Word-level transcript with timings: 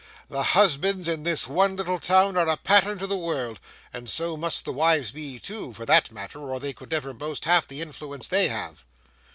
The 0.29 0.41
husbands 0.57 1.07
in 1.07 1.21
this 1.21 1.47
one 1.47 1.75
little 1.75 1.99
town 1.99 2.35
are 2.35 2.47
a 2.49 2.57
pattern 2.57 2.97
to 2.97 3.05
the 3.05 3.15
world, 3.15 3.59
and 3.93 4.09
so 4.09 4.35
must 4.35 4.65
the 4.65 4.73
wives 4.73 5.11
be 5.11 5.37
too, 5.37 5.73
for 5.73 5.85
that 5.85 6.11
matter, 6.11 6.39
or 6.39 6.59
they 6.59 6.73
could 6.73 6.89
never 6.89 7.13
boast 7.13 7.45
half 7.45 7.67
the 7.67 7.81
influence 7.83 8.27
they 8.27 8.47
have! 8.47 8.83